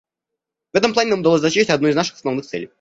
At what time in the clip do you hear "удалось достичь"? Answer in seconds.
1.19-1.69